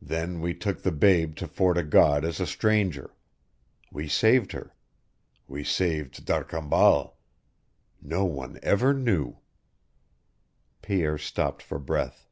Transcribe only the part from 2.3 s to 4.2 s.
a stranger. We